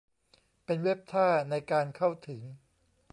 [0.65, 2.41] เป็นเว็บท่าในการเข้าถึง